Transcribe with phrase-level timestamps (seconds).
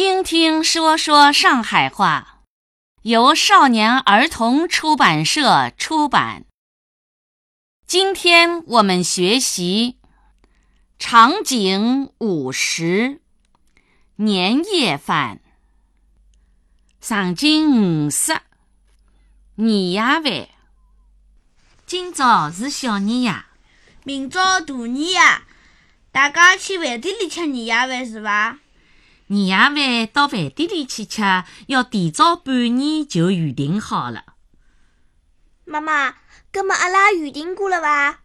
[0.00, 2.44] 听听说说上海话，
[3.02, 6.44] 由少年儿童出版社出版。
[7.84, 9.98] 今天我们学习
[11.00, 13.20] 场景五十
[14.14, 15.40] 年夜饭。
[17.00, 18.40] 场景五十
[19.56, 20.48] 年夜饭。
[21.86, 23.34] 今朝是小年夜，
[24.04, 25.18] 明朝大年夜，
[26.12, 28.60] 大家去饭店里吃年夜饭是伐？
[29.28, 31.22] 年夜饭到饭店里去吃，
[31.66, 34.24] 要提早半年就预定好了。
[35.64, 36.14] 妈妈，
[36.50, 38.20] 搿么阿拉预定过了伐？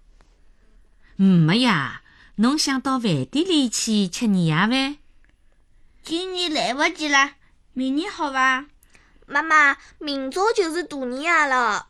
[1.17, 2.01] 没呀，
[2.35, 4.97] 侬想到饭店里去吃年夜饭？
[6.01, 7.31] 今年来勿及了，
[7.73, 8.65] 明年好伐？
[9.25, 11.87] 妈妈，明朝就是大年夜了。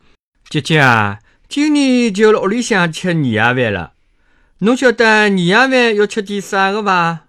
[0.50, 3.94] 姐姐啊，今年就辣屋里向吃年夜饭了。
[4.60, 7.28] 侬晓得年夜饭要吃点啥个伐？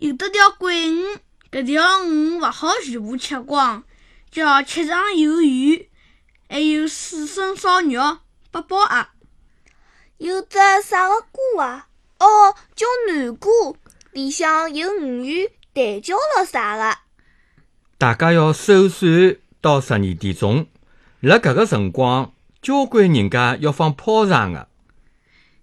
[0.00, 1.04] 有得条桂鱼，
[1.52, 3.84] 搿条鱼勿好全部吃光，
[4.30, 5.90] 叫七肠鱿鱼，
[6.48, 9.10] 还有四笋烧肉、八宝鸭。
[10.16, 11.88] 有只啥个锅啊？
[12.18, 13.76] 哦，叫南锅，
[14.12, 16.96] 里向有鱼圆、蛋饺咯啥个。
[17.98, 20.66] 大家要守岁到十二点钟，
[21.20, 24.66] 辣搿个辰光，交关人家要放炮仗个。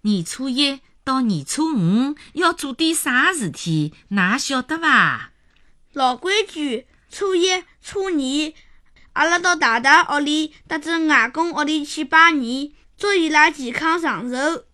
[0.02, 5.30] 年初一到年初五要做点啥事体，㑚晓得伐？
[5.94, 8.52] 老规矩，初一、初二，
[9.14, 14.66] 阿拉到大大屋里搭子外公屋里去拜年，祝伊拉健康长寿。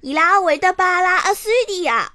[0.00, 2.14] 伊拉会得拜阿拉压岁钿呀。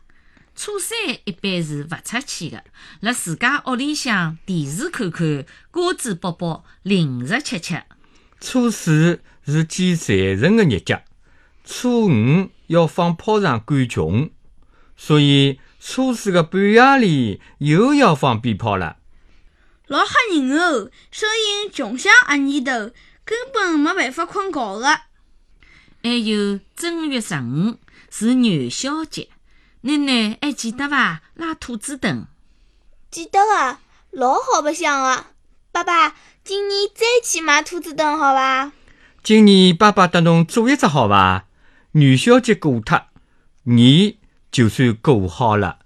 [0.56, 2.64] 初三一般是勿出去的，
[3.02, 7.84] 辣自家屋里向电视看看，瓜子剥剥，零食吃吃。
[8.40, 11.03] 初四是见财神的日节，
[11.64, 14.30] 初五要放炮仗赶穷，
[14.96, 18.96] 所以初四的半夜里又要放鞭炮了。
[19.88, 20.90] 老吓人哦！
[21.12, 22.72] 声音穷乡黑年头，
[23.26, 24.88] 根本没办法困觉的。
[26.02, 27.76] 还有正月十五
[28.10, 29.28] 是元宵节，
[29.81, 31.22] 奶奶还记得伐？
[31.34, 32.26] 拉兔子灯。
[33.10, 33.81] 记得啊，
[34.12, 35.26] 老好白相个。
[35.74, 36.16] 爸爸，
[36.46, 38.72] 今年再去买兔子灯好伐？
[39.22, 41.48] 今年爸爸搭侬做一只好伐？
[41.94, 43.07] 元宵节过脱，
[43.63, 44.16] 年
[44.50, 45.79] 就算过好了。